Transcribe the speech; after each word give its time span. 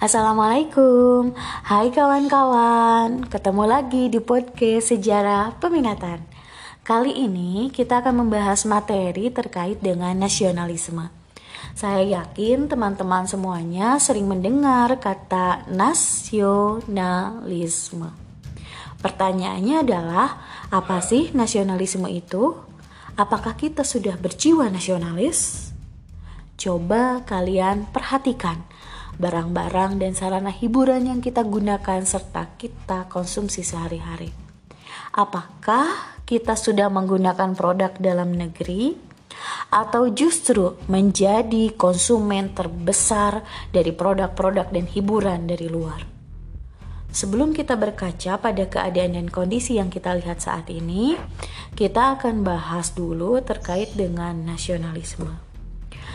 Assalamualaikum, 0.00 1.36
hai 1.68 1.92
kawan-kawan, 1.92 3.28
ketemu 3.28 3.68
lagi 3.68 4.08
di 4.08 4.16
podcast 4.16 4.96
Sejarah 4.96 5.60
Peminatan. 5.60 6.24
Kali 6.80 7.12
ini 7.12 7.68
kita 7.68 8.00
akan 8.00 8.24
membahas 8.24 8.64
materi 8.64 9.28
terkait 9.28 9.84
dengan 9.84 10.16
nasionalisme. 10.16 11.12
Saya 11.76 12.00
yakin 12.16 12.72
teman-teman 12.72 13.28
semuanya 13.28 14.00
sering 14.00 14.24
mendengar 14.24 14.88
kata 14.96 15.68
nasionalisme. 15.68 18.08
Pertanyaannya 19.04 19.84
adalah, 19.84 20.40
apa 20.72 21.04
sih 21.04 21.28
nasionalisme 21.36 22.08
itu? 22.08 22.56
Apakah 23.20 23.52
kita 23.52 23.84
sudah 23.84 24.16
berjiwa 24.16 24.64
nasionalis? 24.72 25.68
Coba 26.56 27.20
kalian 27.28 27.84
perhatikan 27.92 28.64
barang-barang 29.20 30.00
dan 30.00 30.16
sarana 30.16 30.48
hiburan 30.48 31.04
yang 31.04 31.20
kita 31.20 31.44
gunakan 31.44 32.00
serta 32.00 32.56
kita 32.56 33.04
konsumsi 33.12 33.60
sehari-hari. 33.60 34.32
Apakah 35.12 36.16
kita 36.24 36.56
sudah 36.56 36.88
menggunakan 36.88 37.52
produk 37.52 37.92
dalam 38.00 38.32
negeri 38.32 38.96
atau 39.68 40.08
justru 40.10 40.80
menjadi 40.88 41.76
konsumen 41.76 42.56
terbesar 42.56 43.44
dari 43.68 43.92
produk-produk 43.92 44.72
dan 44.72 44.88
hiburan 44.88 45.44
dari 45.44 45.68
luar? 45.68 46.00
Sebelum 47.10 47.50
kita 47.50 47.74
berkaca 47.74 48.38
pada 48.38 48.64
keadaan 48.70 49.18
dan 49.18 49.26
kondisi 49.28 49.82
yang 49.82 49.90
kita 49.90 50.14
lihat 50.14 50.38
saat 50.40 50.70
ini, 50.70 51.18
kita 51.74 52.16
akan 52.16 52.46
bahas 52.46 52.94
dulu 52.94 53.42
terkait 53.42 53.98
dengan 53.98 54.32
nasionalisme. 54.46 55.49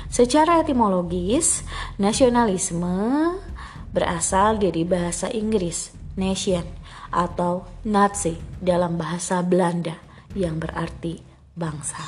Secara 0.10 0.62
etimologis, 0.62 1.66
nasionalisme 1.98 3.36
berasal 3.92 4.60
dari 4.60 4.84
bahasa 4.84 5.32
Inggris 5.32 5.96
nation 6.20 6.64
atau 7.12 7.64
Nazi 7.88 8.36
dalam 8.60 9.00
bahasa 9.00 9.40
Belanda 9.40 9.96
yang 10.36 10.60
berarti 10.60 11.24
bangsa. 11.56 12.04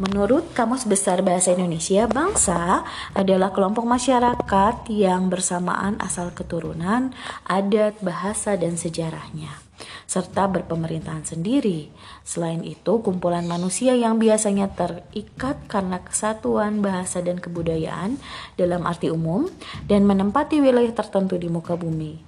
Menurut 0.00 0.56
Kamus 0.56 0.88
Besar 0.88 1.20
Bahasa 1.20 1.52
Indonesia, 1.52 2.08
bangsa 2.08 2.82
adalah 3.12 3.52
kelompok 3.52 3.84
masyarakat 3.84 4.88
yang 4.88 5.28
bersamaan 5.28 6.00
asal 6.00 6.32
keturunan, 6.32 7.12
adat, 7.44 8.00
bahasa, 8.00 8.56
dan 8.56 8.80
sejarahnya 8.80 9.71
serta 10.12 10.44
berpemerintahan 10.44 11.24
sendiri. 11.24 11.88
Selain 12.20 12.60
itu, 12.60 13.00
kumpulan 13.00 13.48
manusia 13.48 13.96
yang 13.96 14.20
biasanya 14.20 14.68
terikat 14.76 15.56
karena 15.72 16.04
kesatuan 16.04 16.84
bahasa 16.84 17.24
dan 17.24 17.40
kebudayaan 17.40 18.20
dalam 18.60 18.84
arti 18.84 19.08
umum 19.08 19.48
dan 19.88 20.04
menempati 20.04 20.60
wilayah 20.60 20.92
tertentu 20.92 21.40
di 21.40 21.48
muka 21.48 21.80
bumi. 21.80 22.20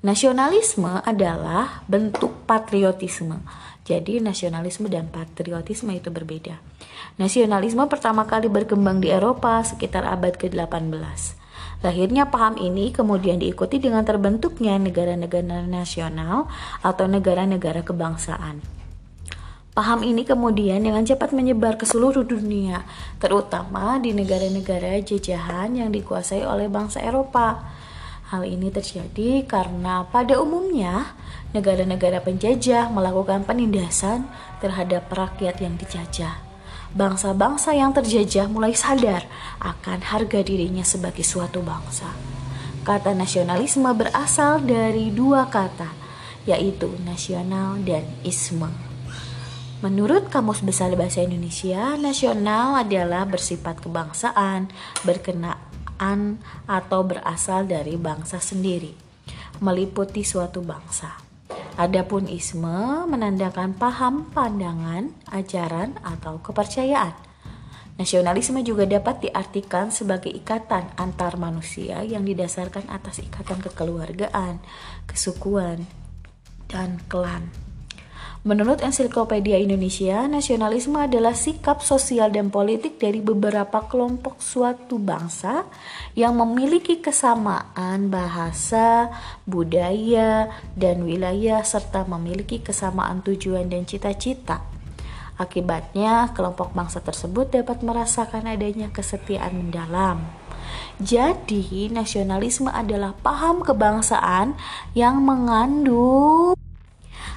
Nasionalisme 0.00 1.04
adalah 1.04 1.84
bentuk 1.84 2.48
patriotisme. 2.48 3.44
Jadi 3.84 4.24
nasionalisme 4.24 4.88
dan 4.88 5.12
patriotisme 5.12 5.92
itu 5.92 6.08
berbeda. 6.08 6.56
Nasionalisme 7.20 7.84
pertama 7.84 8.24
kali 8.24 8.48
berkembang 8.48 9.04
di 9.04 9.12
Eropa 9.12 9.60
sekitar 9.60 10.08
abad 10.08 10.40
ke-18. 10.40 11.39
Lahirnya 11.80 12.28
paham 12.28 12.60
ini 12.60 12.92
kemudian 12.92 13.40
diikuti 13.40 13.80
dengan 13.80 14.04
terbentuknya 14.04 14.76
negara-negara 14.76 15.64
nasional 15.64 16.44
atau 16.84 17.08
negara-negara 17.08 17.80
kebangsaan. 17.80 18.60
Paham 19.72 20.04
ini 20.04 20.28
kemudian 20.28 20.84
dengan 20.84 21.00
cepat 21.08 21.32
menyebar 21.32 21.80
ke 21.80 21.88
seluruh 21.88 22.20
dunia, 22.20 22.84
terutama 23.16 23.96
di 23.96 24.12
negara-negara 24.12 25.00
jajahan 25.00 25.72
yang 25.72 25.88
dikuasai 25.88 26.44
oleh 26.44 26.68
bangsa 26.68 27.00
Eropa. 27.00 27.64
Hal 28.28 28.44
ini 28.44 28.68
terjadi 28.68 29.48
karena 29.48 30.04
pada 30.04 30.36
umumnya 30.36 31.16
negara-negara 31.56 32.20
penjajah 32.20 32.92
melakukan 32.92 33.48
penindasan 33.48 34.28
terhadap 34.60 35.08
rakyat 35.08 35.56
yang 35.64 35.80
dijajah 35.80 36.49
bangsa-bangsa 36.94 37.70
yang 37.76 37.94
terjajah 37.94 38.50
mulai 38.50 38.74
sadar 38.74 39.26
akan 39.62 40.02
harga 40.02 40.42
dirinya 40.42 40.82
sebagai 40.82 41.22
suatu 41.22 41.62
bangsa. 41.62 42.10
Kata 42.82 43.14
nasionalisme 43.14 43.86
berasal 43.94 44.64
dari 44.64 45.12
dua 45.12 45.46
kata, 45.46 45.92
yaitu 46.48 46.90
nasional 47.04 47.78
dan 47.84 48.02
isme. 48.26 48.72
Menurut 49.80 50.28
Kamus 50.28 50.60
Besar 50.60 50.92
Bahasa 50.92 51.24
Indonesia, 51.24 51.96
nasional 51.96 52.76
adalah 52.76 53.24
bersifat 53.24 53.80
kebangsaan, 53.80 54.68
berkenaan 55.08 56.36
atau 56.68 57.00
berasal 57.00 57.64
dari 57.64 57.96
bangsa 57.96 58.40
sendiri, 58.44 58.92
meliputi 59.64 60.20
suatu 60.20 60.60
bangsa. 60.60 61.29
Adapun 61.80 62.28
isme 62.28 63.08
menandakan 63.08 63.72
paham, 63.72 64.28
pandangan, 64.36 65.16
ajaran, 65.32 65.96
atau 66.04 66.36
kepercayaan. 66.44 67.16
Nasionalisme 67.96 68.60
juga 68.60 68.84
dapat 68.84 69.24
diartikan 69.24 69.88
sebagai 69.88 70.28
ikatan 70.28 70.92
antar 71.00 71.40
manusia 71.40 72.04
yang 72.04 72.28
didasarkan 72.28 72.84
atas 72.92 73.24
ikatan 73.24 73.64
kekeluargaan, 73.64 74.60
kesukuan, 75.08 75.88
dan 76.68 77.00
klan. 77.08 77.48
Menurut 78.40 78.80
Ensiklopedia 78.80 79.60
Indonesia, 79.60 80.24
nasionalisme 80.24 80.96
adalah 80.96 81.36
sikap 81.36 81.84
sosial 81.84 82.32
dan 82.32 82.48
politik 82.48 82.96
dari 82.96 83.20
beberapa 83.20 83.84
kelompok 83.84 84.40
suatu 84.40 84.96
bangsa 84.96 85.68
yang 86.16 86.40
memiliki 86.40 87.04
kesamaan 87.04 88.08
bahasa, 88.08 89.12
budaya, 89.44 90.48
dan 90.72 91.04
wilayah 91.04 91.60
serta 91.60 92.08
memiliki 92.08 92.64
kesamaan 92.64 93.20
tujuan 93.20 93.68
dan 93.68 93.84
cita-cita. 93.84 94.64
Akibatnya, 95.36 96.32
kelompok 96.32 96.72
bangsa 96.72 97.04
tersebut 97.04 97.52
dapat 97.52 97.84
merasakan 97.84 98.48
adanya 98.48 98.88
kesetiaan 98.88 99.52
mendalam. 99.52 100.24
Jadi, 100.96 101.92
nasionalisme 101.92 102.72
adalah 102.72 103.12
paham 103.20 103.60
kebangsaan 103.60 104.56
yang 104.96 105.20
mengandung 105.20 106.59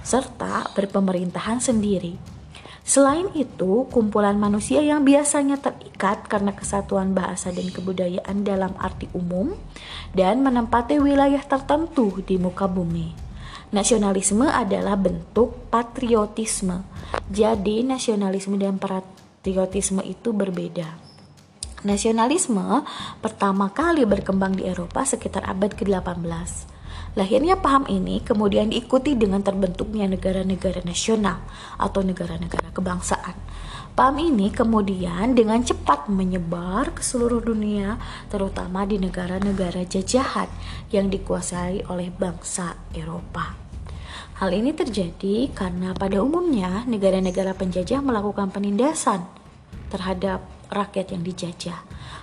serta 0.00 0.72
berpemerintahan 0.72 1.60
sendiri. 1.60 2.39
Selain 2.80 3.28
itu, 3.36 3.86
kumpulan 3.92 4.34
manusia 4.34 4.82
yang 4.82 5.06
biasanya 5.06 5.60
terikat 5.60 6.26
karena 6.26 6.56
kesatuan 6.56 7.14
bahasa 7.14 7.54
dan 7.54 7.68
kebudayaan 7.70 8.42
dalam 8.42 8.74
arti 8.80 9.06
umum 9.14 9.54
dan 10.16 10.42
menempati 10.42 10.98
wilayah 10.98 11.40
tertentu 11.44 12.18
di 12.24 12.40
muka 12.40 12.66
bumi. 12.66 13.14
Nasionalisme 13.70 14.50
adalah 14.50 14.98
bentuk 14.98 15.70
patriotisme. 15.70 16.82
Jadi, 17.30 17.86
nasionalisme 17.86 18.58
dan 18.58 18.82
patriotisme 18.82 20.02
itu 20.02 20.34
berbeda. 20.34 20.90
Nasionalisme 21.80 22.84
pertama 23.24 23.72
kali 23.72 24.04
berkembang 24.04 24.52
di 24.52 24.68
Eropa 24.68 25.00
sekitar 25.06 25.48
abad 25.48 25.72
ke-18. 25.72 26.69
Lahirnya 27.18 27.58
paham 27.58 27.90
ini 27.90 28.22
kemudian 28.22 28.70
diikuti 28.70 29.18
dengan 29.18 29.42
terbentuknya 29.42 30.06
negara-negara 30.06 30.86
nasional 30.86 31.42
atau 31.74 32.06
negara-negara 32.06 32.70
kebangsaan. 32.70 33.34
Paham 33.98 34.22
ini 34.22 34.54
kemudian 34.54 35.34
dengan 35.34 35.58
cepat 35.66 36.06
menyebar 36.06 36.94
ke 36.94 37.02
seluruh 37.02 37.42
dunia, 37.42 37.98
terutama 38.30 38.86
di 38.86 39.02
negara-negara 39.02 39.82
jajahan 39.82 40.46
yang 40.94 41.10
dikuasai 41.10 41.90
oleh 41.90 42.14
bangsa 42.14 42.78
Eropa. 42.94 43.58
Hal 44.38 44.54
ini 44.54 44.70
terjadi 44.72 45.50
karena 45.52 45.92
pada 45.92 46.22
umumnya 46.22 46.86
negara-negara 46.86 47.52
penjajah 47.58 48.00
melakukan 48.00 48.54
penindasan 48.54 49.26
terhadap 49.90 50.46
rakyat 50.70 51.12
yang 51.12 51.22
dijajah 51.26 51.80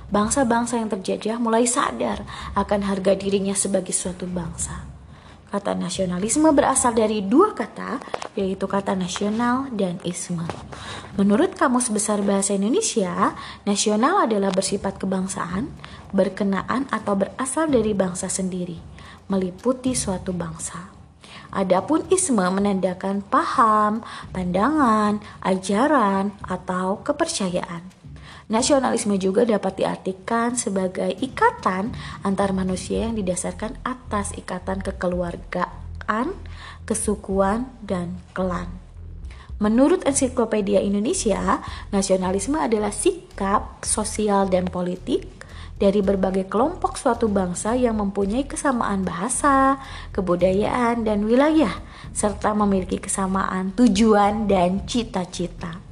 bangsa-bangsa 0.07 0.79
yang 0.79 0.87
terjajah 0.87 1.35
mulai 1.39 1.67
sadar 1.67 2.23
akan 2.55 2.87
harga 2.87 3.13
dirinya 3.15 3.51
sebagai 3.51 3.91
suatu 3.91 4.23
bangsa. 4.23 4.87
Kata 5.47 5.71
nasionalisme 5.79 6.51
berasal 6.51 6.91
dari 6.91 7.23
dua 7.23 7.55
kata, 7.55 8.03
yaitu 8.35 8.67
kata 8.67 8.99
nasional 8.99 9.71
dan 9.71 9.95
isme. 10.03 10.43
Menurut 11.15 11.55
Kamus 11.55 11.87
Besar 11.87 12.19
Bahasa 12.19 12.51
Indonesia, 12.51 13.31
nasional 13.63 14.27
adalah 14.27 14.51
bersifat 14.51 14.99
kebangsaan, 14.99 15.71
berkenaan 16.11 16.91
atau 16.91 17.15
berasal 17.15 17.71
dari 17.71 17.95
bangsa 17.95 18.27
sendiri, 18.27 18.75
meliputi 19.31 19.95
suatu 19.95 20.35
bangsa. 20.35 20.91
Adapun 21.47 22.03
isme 22.11 22.43
menandakan 22.43 23.23
paham, 23.23 24.03
pandangan, 24.35 25.23
ajaran, 25.47 26.35
atau 26.43 26.99
kepercayaan. 27.07 27.96
Nasionalisme 28.47 29.19
juga 29.19 29.43
dapat 29.43 29.83
diartikan 29.83 30.55
sebagai 30.55 31.11
ikatan 31.19 31.91
antar 32.23 32.55
manusia 32.55 33.03
yang 33.03 33.19
didasarkan 33.19 33.75
atas 33.83 34.31
ikatan 34.39 34.79
kekeluargaan, 34.79 36.31
kesukuan, 36.87 37.67
dan 37.83 38.23
klan. 38.31 38.71
Menurut 39.59 40.07
Ensiklopedia 40.07 40.79
Indonesia, 40.79 41.59
nasionalisme 41.91 42.55
adalah 42.55 42.95
sikap 42.95 43.83
sosial 43.83 44.47
dan 44.47 44.71
politik 44.71 45.27
dari 45.75 45.99
berbagai 45.99 46.47
kelompok 46.47 46.95
suatu 46.95 47.27
bangsa 47.27 47.75
yang 47.75 47.99
mempunyai 47.99 48.47
kesamaan 48.47 49.03
bahasa, 49.03 49.75
kebudayaan, 50.15 51.03
dan 51.03 51.27
wilayah, 51.27 51.83
serta 52.15 52.55
memiliki 52.55 52.95
kesamaan 53.01 53.75
tujuan 53.75 54.47
dan 54.47 54.87
cita-cita. 54.87 55.86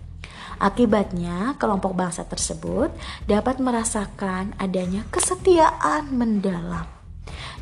Akibatnya, 0.56 1.60
kelompok 1.60 1.92
bangsa 1.92 2.24
tersebut 2.24 2.92
dapat 3.28 3.60
merasakan 3.60 4.56
adanya 4.56 5.04
kesetiaan 5.12 6.12
mendalam. 6.16 6.88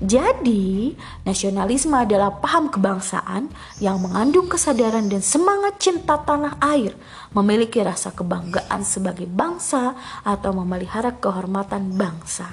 Jadi, 0.03 0.97
nasionalisme 1.23 1.93
adalah 1.95 2.41
paham 2.41 2.67
kebangsaan 2.67 3.47
yang 3.79 4.01
mengandung 4.01 4.49
kesadaran 4.51 5.07
dan 5.07 5.21
semangat 5.23 5.79
cinta 5.79 6.19
tanah 6.19 6.59
air, 6.59 6.97
memiliki 7.31 7.79
rasa 7.79 8.11
kebanggaan 8.11 8.81
sebagai 8.83 9.29
bangsa 9.29 9.95
atau 10.25 10.51
memelihara 10.51 11.15
kehormatan 11.21 11.93
bangsa. 11.95 12.51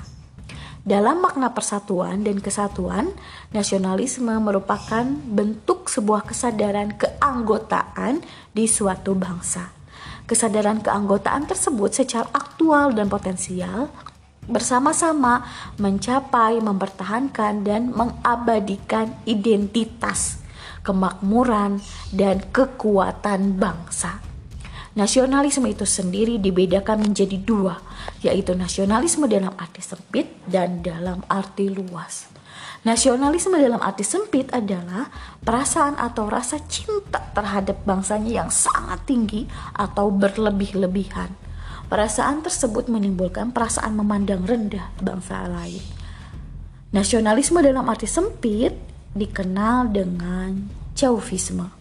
Dalam 0.80 1.20
makna 1.20 1.52
persatuan 1.52 2.24
dan 2.24 2.40
kesatuan, 2.40 3.12
nasionalisme 3.52 4.32
merupakan 4.40 5.04
bentuk 5.28 5.92
sebuah 5.92 6.24
kesadaran 6.24 6.96
keanggotaan 6.96 8.24
di 8.56 8.64
suatu 8.64 9.12
bangsa. 9.12 9.79
Kesadaran 10.30 10.78
keanggotaan 10.78 11.50
tersebut 11.50 11.90
secara 11.90 12.30
aktual 12.30 12.94
dan 12.94 13.10
potensial 13.10 13.90
bersama-sama 14.46 15.42
mencapai, 15.74 16.62
mempertahankan, 16.62 17.66
dan 17.66 17.90
mengabadikan 17.90 19.10
identitas, 19.26 20.38
kemakmuran, 20.86 21.82
dan 22.14 22.46
kekuatan 22.54 23.58
bangsa. 23.58 24.22
Nasionalisme 24.94 25.66
itu 25.66 25.82
sendiri 25.82 26.38
dibedakan 26.38 27.10
menjadi 27.10 27.34
dua, 27.34 27.82
yaitu 28.22 28.54
nasionalisme 28.54 29.26
dalam 29.26 29.50
arti 29.58 29.82
sempit 29.82 30.30
dan 30.46 30.78
dalam 30.78 31.26
arti 31.26 31.66
luas. 31.66 32.30
Nasionalisme 32.80 33.60
dalam 33.60 33.76
arti 33.84 34.00
sempit 34.00 34.48
adalah 34.56 35.12
perasaan 35.44 36.00
atau 36.00 36.32
rasa 36.32 36.56
cinta 36.64 37.20
terhadap 37.36 37.84
bangsanya 37.84 38.40
yang 38.40 38.48
sangat 38.48 39.04
tinggi 39.04 39.44
atau 39.76 40.08
berlebih-lebihan. 40.08 41.28
Perasaan 41.92 42.40
tersebut 42.40 42.88
menimbulkan 42.88 43.52
perasaan 43.52 43.92
memandang 44.00 44.48
rendah 44.48 44.96
bangsa 44.96 45.44
lain. 45.44 45.82
Nasionalisme 46.96 47.60
dalam 47.60 47.84
arti 47.84 48.08
sempit 48.08 48.72
dikenal 49.12 49.92
dengan 49.92 50.70
Chauvisme. 50.96 51.79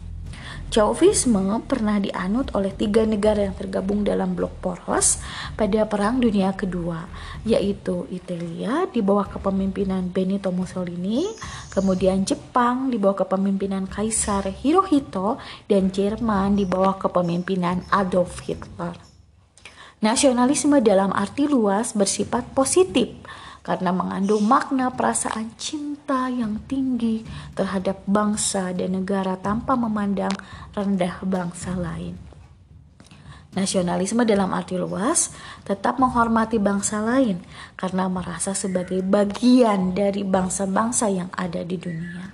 Chauvisme 0.69 1.65
pernah 1.65 1.97
dianut 1.97 2.53
oleh 2.53 2.69
tiga 2.69 3.01
negara 3.01 3.41
yang 3.41 3.57
tergabung 3.57 4.05
dalam 4.05 4.37
blok 4.37 4.53
poros 4.61 5.17
pada 5.57 5.81
Perang 5.89 6.21
Dunia 6.21 6.53
Kedua, 6.53 7.09
yaitu 7.41 8.05
Italia 8.13 8.85
di 8.85 9.01
bawah 9.01 9.25
kepemimpinan 9.33 10.13
Benito 10.13 10.53
Mussolini, 10.53 11.25
kemudian 11.73 12.21
Jepang 12.21 12.93
di 12.93 13.01
bawah 13.01 13.25
kepemimpinan 13.25 13.89
Kaisar 13.89 14.45
Hirohito, 14.45 15.41
dan 15.65 15.89
Jerman 15.89 16.53
di 16.53 16.69
bawah 16.69 17.01
kepemimpinan 17.01 17.89
Adolf 17.89 18.45
Hitler. 18.45 18.93
Nasionalisme 20.05 20.85
dalam 20.85 21.09
arti 21.17 21.49
luas 21.49 21.97
bersifat 21.97 22.45
positif 22.53 23.09
karena 23.61 23.91
mengandung 23.91 24.43
makna 24.45 24.89
perasaan 24.93 25.53
cinta 25.59 26.31
yang 26.31 26.63
tinggi 26.65 27.23
terhadap 27.53 28.01
bangsa 28.07 28.71
dan 28.73 28.97
negara 28.97 29.35
tanpa 29.37 29.77
memandang 29.77 30.33
rendah 30.73 31.21
bangsa 31.23 31.75
lain. 31.75 32.17
Nasionalisme 33.49 34.21
dalam 34.29 34.53
arti 34.53 34.77
luas 34.77 35.33
tetap 35.65 35.97
menghormati 35.97 36.61
bangsa 36.61 37.01
lain 37.01 37.41
karena 37.73 38.05
merasa 38.05 38.53
sebagai 38.53 39.01
bagian 39.01 39.97
dari 39.97 40.21
bangsa-bangsa 40.21 41.09
yang 41.09 41.33
ada 41.33 41.65
di 41.65 41.77
dunia. 41.81 42.29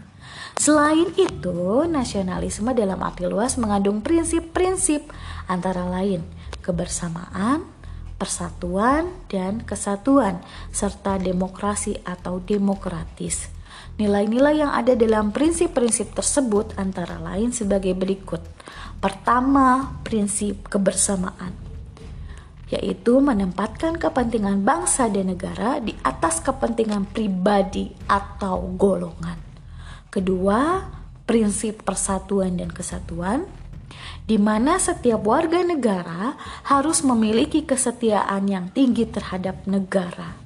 Selain 0.56 1.12
itu, 1.20 1.84
nasionalisme 1.88 2.72
dalam 2.72 3.00
arti 3.04 3.28
luas 3.28 3.60
mengandung 3.60 4.00
prinsip-prinsip 4.04 5.08
antara 5.52 5.84
lain 5.88 6.24
kebersamaan, 6.64 7.75
persatuan 8.16 9.12
dan 9.28 9.64
kesatuan, 9.64 10.40
serta 10.72 11.20
demokrasi 11.20 12.00
atau 12.08 12.40
demokratis. 12.40 13.52
Nilai-nilai 13.96 14.60
yang 14.60 14.76
ada 14.76 14.92
dalam 14.92 15.32
prinsip-prinsip 15.32 16.12
tersebut 16.12 16.76
antara 16.76 17.16
lain 17.16 17.56
sebagai 17.56 17.96
berikut. 17.96 18.44
Pertama, 19.00 19.96
prinsip 20.04 20.68
kebersamaan, 20.68 21.56
yaitu 22.68 23.24
menempatkan 23.24 23.96
kepentingan 23.96 24.68
bangsa 24.68 25.08
dan 25.08 25.32
negara 25.32 25.80
di 25.80 25.96
atas 26.04 26.44
kepentingan 26.44 27.08
pribadi 27.08 27.92
atau 28.10 28.68
golongan. 28.76 29.40
Kedua, 30.12 30.84
prinsip 31.24 31.84
persatuan 31.84 32.60
dan 32.60 32.72
kesatuan, 32.72 33.48
di 34.26 34.42
mana 34.42 34.82
setiap 34.82 35.22
warga 35.22 35.62
negara 35.62 36.34
harus 36.66 37.06
memiliki 37.06 37.62
kesetiaan 37.62 38.50
yang 38.50 38.74
tinggi 38.74 39.06
terhadap 39.06 39.66
negara. 39.70 40.46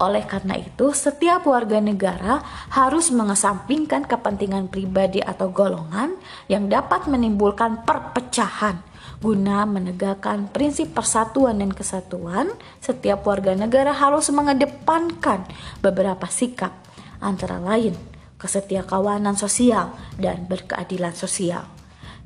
Oleh 0.00 0.24
karena 0.24 0.56
itu, 0.56 0.96
setiap 0.96 1.44
warga 1.44 1.76
negara 1.76 2.40
harus 2.72 3.12
mengesampingkan 3.12 4.08
kepentingan 4.08 4.72
pribadi 4.72 5.20
atau 5.20 5.52
golongan 5.52 6.16
yang 6.48 6.72
dapat 6.72 7.04
menimbulkan 7.04 7.84
perpecahan. 7.84 8.80
Guna 9.20 9.68
menegakkan 9.68 10.48
prinsip 10.48 10.96
persatuan 10.96 11.60
dan 11.60 11.76
kesatuan, 11.76 12.48
setiap 12.80 13.28
warga 13.28 13.52
negara 13.52 13.92
harus 13.92 14.32
mengedepankan 14.32 15.44
beberapa 15.84 16.24
sikap, 16.32 16.72
antara 17.20 17.60
lain 17.60 17.92
kesetiakawanan 18.40 19.36
sosial 19.36 19.92
dan 20.16 20.48
berkeadilan 20.48 21.12
sosial. 21.12 21.79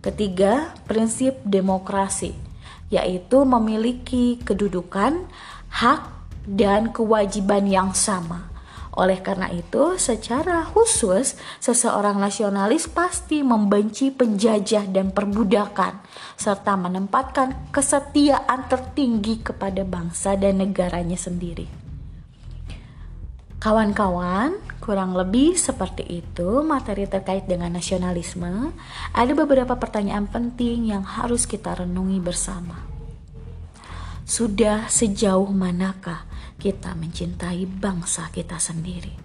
Ketiga, 0.04 0.76
prinsip 0.84 1.40
demokrasi, 1.48 2.36
yaitu 2.92 3.40
memiliki 3.48 4.36
kedudukan, 4.44 5.24
hak, 5.72 6.04
dan 6.44 6.92
kewajiban 6.92 7.64
yang 7.64 7.96
sama. 7.96 8.52
Oleh 9.00 9.24
karena 9.24 9.48
itu, 9.48 9.96
secara 9.96 10.60
khusus, 10.68 11.40
seseorang 11.56 12.20
nasionalis 12.20 12.84
pasti 12.84 13.40
membenci 13.40 14.12
penjajah 14.12 14.92
dan 14.92 15.08
perbudakan, 15.08 16.04
serta 16.36 16.76
menempatkan 16.76 17.72
kesetiaan 17.72 18.68
tertinggi 18.68 19.40
kepada 19.40 19.88
bangsa 19.88 20.36
dan 20.36 20.60
negaranya 20.60 21.16
sendiri. 21.16 21.83
Kawan-kawan, 23.64 24.60
kurang 24.84 25.16
lebih 25.16 25.56
seperti 25.56 26.20
itu 26.20 26.60
materi 26.60 27.08
terkait 27.08 27.48
dengan 27.48 27.72
nasionalisme. 27.72 28.76
Ada 29.16 29.32
beberapa 29.32 29.72
pertanyaan 29.80 30.28
penting 30.28 30.92
yang 30.92 31.00
harus 31.00 31.48
kita 31.48 31.72
renungi 31.72 32.20
bersama. 32.20 32.84
Sudah 34.28 34.84
sejauh 34.92 35.48
manakah 35.48 36.28
kita 36.60 36.92
mencintai 36.92 37.64
bangsa 37.64 38.28
kita 38.36 38.60
sendiri? 38.60 39.16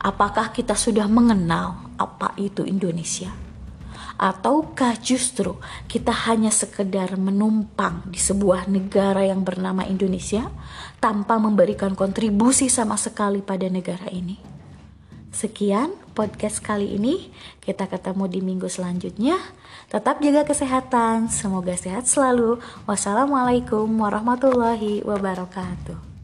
Apakah 0.00 0.56
kita 0.56 0.72
sudah 0.72 1.04
mengenal 1.04 1.92
apa 2.00 2.32
itu 2.40 2.64
Indonesia? 2.64 3.28
Ataukah 4.16 4.96
justru 4.96 5.60
kita 5.84 6.08
hanya 6.24 6.48
sekedar 6.48 7.20
menumpang 7.20 8.08
di 8.08 8.16
sebuah 8.16 8.64
negara 8.64 9.20
yang 9.28 9.44
bernama 9.44 9.84
Indonesia 9.84 10.48
tanpa 10.96 11.36
memberikan 11.36 11.92
kontribusi 11.92 12.72
sama 12.72 12.96
sekali 12.96 13.44
pada 13.44 13.68
negara 13.68 14.08
ini? 14.08 14.40
Sekian 15.36 15.92
podcast 16.16 16.64
kali 16.64 16.96
ini. 16.96 17.28
Kita 17.60 17.92
ketemu 17.92 18.24
di 18.24 18.40
minggu 18.40 18.72
selanjutnya. 18.72 19.36
Tetap 19.92 20.24
jaga 20.24 20.48
kesehatan. 20.48 21.28
Semoga 21.28 21.76
sehat 21.76 22.08
selalu. 22.08 22.56
Wassalamualaikum 22.88 23.84
warahmatullahi 24.00 25.04
wabarakatuh. 25.04 26.15